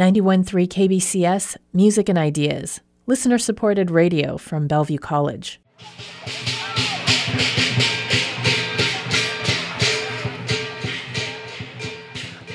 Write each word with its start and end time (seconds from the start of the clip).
91.3 0.00 0.66
KBCS, 0.66 1.58
Music 1.74 2.08
and 2.08 2.16
Ideas, 2.16 2.80
listener 3.06 3.36
supported 3.36 3.90
radio 3.90 4.38
from 4.38 4.66
Bellevue 4.66 4.96
College. 4.96 5.60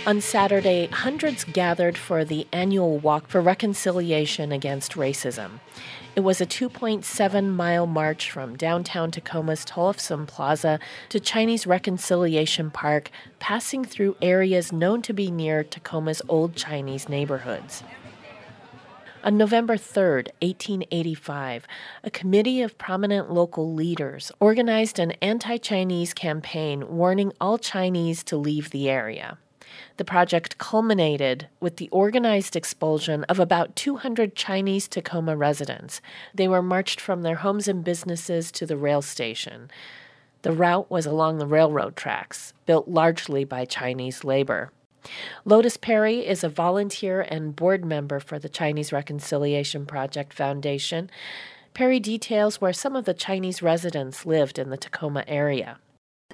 On 0.08 0.22
Saturday, 0.22 0.86
hundreds 0.86 1.44
gathered 1.46 1.98
for 1.98 2.24
the 2.24 2.46
annual 2.52 3.00
Walk 3.00 3.28
for 3.28 3.42
Reconciliation 3.42 4.52
Against 4.52 4.92
Racism. 4.92 5.54
It 6.16 6.20
was 6.20 6.40
a 6.40 6.46
2.7 6.46 7.50
mile 7.50 7.88
march 7.88 8.30
from 8.30 8.56
downtown 8.56 9.10
Tacoma's 9.10 9.66
Tollefson 9.66 10.28
Plaza 10.28 10.80
to 11.10 11.20
Chinese 11.20 11.66
Reconciliation 11.66 12.70
Park, 12.70 13.10
passing 13.40 13.84
through 13.84 14.16
areas 14.22 14.72
known 14.72 15.02
to 15.02 15.12
be 15.12 15.32
near 15.32 15.64
Tacoma's 15.64 16.22
old 16.30 16.56
Chinese 16.56 17.10
neighborhoods. 17.10 17.84
On 19.24 19.38
November 19.38 19.76
3, 19.76 20.26
1885, 20.40 21.66
a 22.04 22.12
committee 22.12 22.62
of 22.62 22.78
prominent 22.78 23.32
local 23.32 23.74
leaders 23.74 24.32
organized 24.40 25.00
an 25.00 25.14
anti 25.14 25.58
Chinese 25.58 26.14
campaign 26.14 26.96
warning 26.96 27.34
all 27.42 27.58
Chinese 27.58 28.24
to 28.26 28.38
leave 28.38 28.70
the 28.70 28.88
area. 28.88 29.40
The 29.98 30.06
project 30.06 30.58
culminated 30.58 31.48
with 31.60 31.78
the 31.78 31.90
organized 31.90 32.56
expulsion 32.56 33.24
of 33.26 33.40
about 33.40 33.76
200 33.76 34.36
Chinese 34.36 34.88
Tacoma 34.88 35.36
residents. 35.36 36.02
They 36.34 36.48
were 36.48 36.62
marched 36.62 37.00
from 37.00 37.22
their 37.22 37.36
homes 37.36 37.68
and 37.68 37.84
businesses 37.84 38.52
to 38.54 38.66
the 38.66 38.78
rail 38.78 39.02
station. 39.02 39.70
The 40.42 40.52
route 40.52 40.92
was 40.92 41.06
along 41.06 41.38
the 41.38 41.48
railroad 41.48 41.96
tracks, 41.96 42.54
built 42.66 42.88
largely 42.88 43.44
by 43.44 43.66
Chinese 43.66 44.24
labor. 44.24 44.72
Lotus 45.44 45.78
Perry 45.78 46.26
is 46.26 46.44
a 46.44 46.50
volunteer 46.50 47.22
and 47.22 47.56
board 47.56 47.86
member 47.86 48.20
for 48.20 48.40
the 48.40 48.50
Chinese 48.50 48.92
Reconciliation 48.92 49.86
Project 49.86 50.34
Foundation. 50.34 51.10
Perry 51.74 52.00
details 52.00 52.62
where 52.62 52.74
some 52.74 52.96
of 52.96 53.06
the 53.06 53.14
Chinese 53.14 53.62
residents 53.62 54.26
lived 54.26 54.58
in 54.58 54.70
the 54.70 54.78
Tacoma 54.78 55.24
area. 55.28 55.78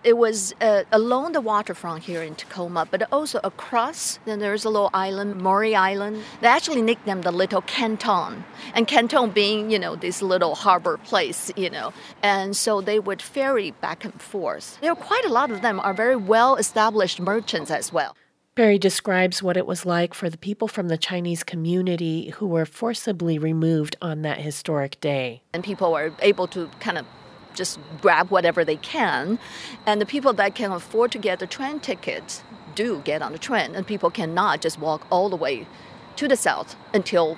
It 0.04 0.18
was 0.18 0.56
uh, 0.62 0.84
along 0.92 1.34
the 1.34 1.42
waterfront 1.42 2.04
here 2.04 2.24
in 2.24 2.34
Tacoma, 2.34 2.88
but 2.90 3.04
also 3.12 3.40
across. 3.44 4.18
Then 4.26 4.40
there's 4.40 4.66
a 4.66 4.70
little 4.70 4.90
island, 4.94 5.36
Maury 5.36 5.76
Island. 5.76 6.24
They 6.42 6.48
actually 6.48 6.82
nicknamed 6.82 7.24
the 7.24 7.32
Little 7.32 7.62
Canton, 7.62 8.44
and 8.74 8.88
Canton 8.88 9.30
being, 9.30 9.70
you 9.70 9.78
know, 9.78 9.96
this 9.96 10.24
little 10.24 10.56
harbor 10.56 10.98
place, 10.98 11.52
you 11.56 11.70
know. 11.70 11.94
And 12.24 12.56
so 12.56 12.82
they 12.82 13.00
would 13.00 13.22
ferry 13.22 13.72
back 13.72 14.04
and 14.04 14.20
forth. 14.20 14.80
There 14.82 14.92
are 14.92 14.96
quite 14.96 15.26
a 15.26 15.30
lot 15.30 15.52
of 15.52 15.62
them 15.62 15.80
are 15.80 15.94
very 15.94 16.16
well 16.16 16.56
established 16.56 17.20
merchants 17.20 17.70
as 17.70 17.94
well. 17.94 18.16
Perry 18.56 18.78
describes 18.78 19.42
what 19.42 19.56
it 19.56 19.66
was 19.66 19.86
like 19.86 20.14
for 20.14 20.30
the 20.30 20.38
people 20.38 20.68
from 20.68 20.90
the 20.90 20.98
Chinese 20.98 21.44
community 21.44 22.32
who 22.32 22.48
were 22.48 22.66
forcibly 22.66 23.38
removed 23.38 23.96
on 24.02 24.24
that 24.24 24.40
historic 24.40 25.00
day. 25.00 25.42
And 25.54 25.64
people 25.64 25.94
were 25.94 26.12
able 26.20 26.48
to 26.48 26.70
kind 26.82 26.98
of 26.98 27.06
just 27.54 27.80
grab 28.02 28.30
whatever 28.30 28.64
they 28.64 28.78
can. 28.78 29.40
And 29.86 30.02
the 30.02 30.06
people 30.06 30.34
that 30.34 30.56
can 30.56 30.72
afford 30.72 31.12
to 31.12 31.18
get 31.18 31.40
the 31.40 31.48
train 31.48 31.80
tickets 31.80 32.44
do 32.76 33.02
get 33.04 33.22
on 33.22 33.32
the 33.32 33.38
train, 33.38 33.76
and 33.76 33.86
people 33.86 34.10
cannot 34.10 34.62
just 34.62 34.80
walk 34.80 35.06
all 35.10 35.30
the 35.30 35.36
way 35.36 35.68
to 36.16 36.28
the 36.28 36.36
south 36.36 36.76
until 36.94 37.38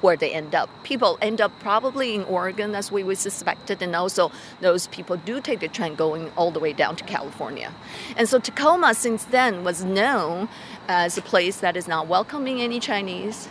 where 0.00 0.16
they 0.16 0.32
end 0.32 0.54
up. 0.54 0.68
People 0.82 1.16
end 1.22 1.40
up 1.40 1.52
probably 1.60 2.16
in 2.16 2.24
Oregon, 2.24 2.74
as 2.74 2.90
we 2.90 3.14
suspected, 3.14 3.80
and 3.80 3.94
also 3.94 4.32
those 4.60 4.88
people 4.88 5.16
do 5.16 5.40
take 5.40 5.60
the 5.60 5.68
train 5.68 5.94
going 5.94 6.30
all 6.36 6.50
the 6.50 6.58
way 6.58 6.72
down 6.72 6.96
to 6.96 7.04
California. 7.04 7.72
And 8.16 8.28
so 8.28 8.40
Tacoma, 8.40 8.94
since 8.94 9.24
then, 9.24 9.62
was 9.62 9.84
known 9.84 10.48
as 10.88 11.16
a 11.16 11.22
place 11.22 11.58
that 11.60 11.76
is 11.76 11.86
not 11.86 12.08
welcoming 12.08 12.60
any 12.60 12.80
Chinese 12.80 13.48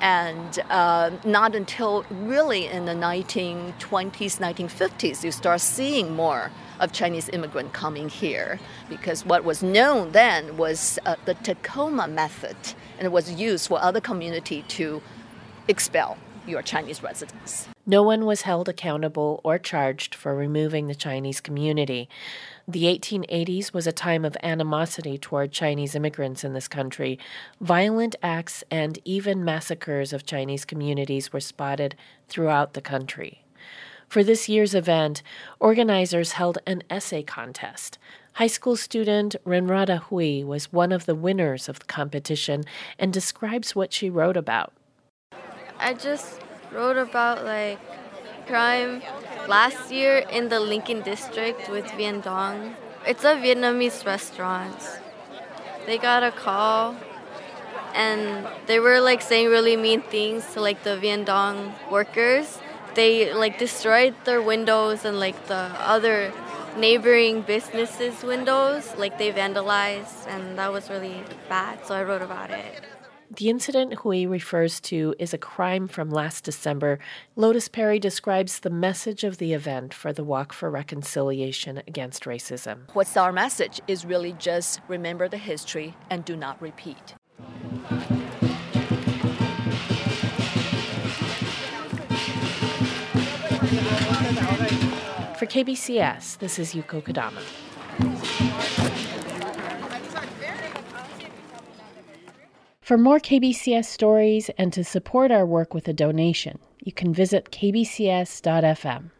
and 0.00 0.58
uh, 0.70 1.10
not 1.24 1.54
until 1.54 2.04
really 2.10 2.66
in 2.66 2.84
the 2.84 2.92
1920s, 2.92 3.72
1950s, 3.80 5.24
you 5.24 5.32
start 5.32 5.60
seeing 5.60 6.14
more 6.14 6.50
of 6.80 6.92
Chinese 6.92 7.28
immigrant 7.30 7.72
coming 7.72 8.08
here. 8.08 8.58
Because 8.88 9.24
what 9.24 9.44
was 9.44 9.62
known 9.62 10.12
then 10.12 10.56
was 10.56 10.98
uh, 11.06 11.16
the 11.24 11.34
Tacoma 11.34 12.08
method, 12.08 12.56
and 12.98 13.06
it 13.06 13.12
was 13.12 13.32
used 13.32 13.68
for 13.68 13.80
other 13.80 14.00
community 14.00 14.62
to 14.68 15.00
expel 15.68 16.18
your 16.46 16.62
Chinese 16.62 17.02
residents. 17.02 17.68
No 17.86 18.02
one 18.02 18.24
was 18.24 18.42
held 18.42 18.68
accountable 18.68 19.40
or 19.44 19.58
charged 19.58 20.14
for 20.14 20.34
removing 20.34 20.86
the 20.86 20.94
Chinese 20.94 21.40
community. 21.40 22.08
The 22.66 22.84
1880s 22.84 23.74
was 23.74 23.86
a 23.86 23.92
time 23.92 24.24
of 24.24 24.36
animosity 24.42 25.18
toward 25.18 25.52
Chinese 25.52 25.94
immigrants 25.94 26.44
in 26.44 26.54
this 26.54 26.68
country. 26.68 27.18
Violent 27.60 28.16
acts 28.22 28.64
and 28.70 28.98
even 29.04 29.44
massacres 29.44 30.12
of 30.12 30.24
Chinese 30.24 30.64
communities 30.64 31.32
were 31.32 31.40
spotted 31.40 31.94
throughout 32.28 32.72
the 32.72 32.80
country. 32.80 33.44
For 34.08 34.22
this 34.22 34.48
year's 34.48 34.74
event, 34.74 35.22
organizers 35.60 36.32
held 36.32 36.58
an 36.66 36.82
essay 36.88 37.22
contest. 37.22 37.98
High 38.34 38.46
school 38.48 38.76
student 38.76 39.36
Renrada 39.44 39.98
Hui 40.04 40.44
was 40.44 40.72
one 40.72 40.92
of 40.92 41.06
the 41.06 41.14
winners 41.14 41.68
of 41.68 41.80
the 41.80 41.84
competition 41.86 42.64
and 42.98 43.12
describes 43.12 43.74
what 43.74 43.92
she 43.92 44.10
wrote 44.10 44.36
about. 44.36 44.72
I 45.84 45.92
just 45.92 46.40
wrote 46.72 46.96
about 46.96 47.44
like 47.44 47.78
crime 48.46 49.02
last 49.46 49.92
year 49.92 50.24
in 50.32 50.48
the 50.48 50.58
Lincoln 50.58 51.02
district 51.02 51.68
with 51.68 51.84
Viet 51.90 52.22
Dong. 52.22 52.74
It's 53.06 53.22
a 53.22 53.34
Vietnamese 53.36 54.06
restaurant. 54.06 54.74
They 55.84 55.98
got 55.98 56.22
a 56.22 56.30
call 56.30 56.96
and 57.94 58.48
they 58.64 58.80
were 58.80 58.98
like 59.02 59.20
saying 59.20 59.48
really 59.48 59.76
mean 59.76 60.00
things 60.00 60.54
to 60.54 60.62
like 60.62 60.84
the 60.84 60.96
Viet 60.96 61.26
Dong 61.26 61.74
workers. 61.90 62.58
They 62.94 63.34
like 63.34 63.58
destroyed 63.58 64.14
their 64.24 64.40
windows 64.40 65.04
and 65.04 65.20
like 65.20 65.48
the 65.48 65.68
other 65.76 66.32
neighboring 66.78 67.42
businesses' 67.42 68.22
windows. 68.22 68.94
Like 68.96 69.18
they 69.18 69.30
vandalized 69.32 70.26
and 70.28 70.56
that 70.56 70.72
was 70.72 70.88
really 70.88 71.22
bad. 71.50 71.84
So 71.84 71.94
I 71.94 72.04
wrote 72.04 72.22
about 72.22 72.50
it. 72.50 72.93
The 73.36 73.50
incident 73.50 73.94
Hui 73.94 74.26
refers 74.26 74.80
to 74.82 75.12
is 75.18 75.34
a 75.34 75.38
crime 75.38 75.88
from 75.88 76.08
last 76.08 76.44
December. 76.44 77.00
Lotus 77.34 77.66
Perry 77.66 77.98
describes 77.98 78.60
the 78.60 78.70
message 78.70 79.24
of 79.24 79.38
the 79.38 79.52
event 79.54 79.92
for 79.92 80.12
the 80.12 80.22
Walk 80.22 80.52
for 80.52 80.70
Reconciliation 80.70 81.82
Against 81.88 82.24
Racism. 82.24 82.82
What's 82.92 83.16
our 83.16 83.32
message 83.32 83.80
is 83.88 84.04
really 84.04 84.34
just 84.34 84.80
remember 84.86 85.28
the 85.28 85.38
history 85.38 85.96
and 86.10 86.24
do 86.24 86.36
not 86.36 86.62
repeat. 86.62 87.14
For 95.36 95.46
KBCS, 95.46 96.38
this 96.38 96.60
is 96.60 96.72
Yuko 96.72 97.02
Kodama. 97.02 97.42
For 102.84 102.98
more 102.98 103.18
KBCS 103.18 103.86
stories 103.86 104.50
and 104.58 104.70
to 104.74 104.84
support 104.84 105.30
our 105.30 105.46
work 105.46 105.72
with 105.72 105.88
a 105.88 105.94
donation, 105.94 106.58
you 106.80 106.92
can 106.92 107.14
visit 107.14 107.50
kbcs.fm. 107.50 109.10